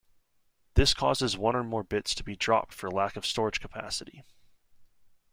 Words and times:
This 0.73 0.95
causes 0.95 1.37
one 1.37 1.55
or 1.55 1.63
more 1.63 1.83
bits 1.83 2.15
to 2.15 2.23
be 2.23 2.35
dropped 2.35 2.73
for 2.73 2.89
lack 2.89 3.15
of 3.15 3.23
storage 3.23 3.59
capacity. 3.59 4.23